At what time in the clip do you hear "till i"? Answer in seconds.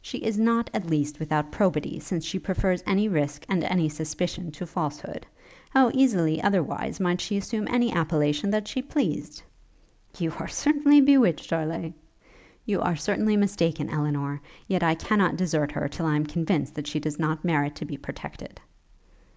15.86-16.16